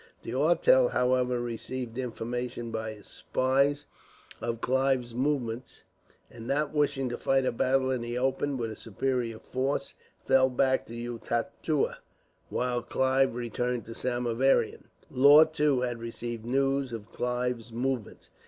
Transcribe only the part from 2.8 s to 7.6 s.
his spies of Clive's movement, and not wishing to fight a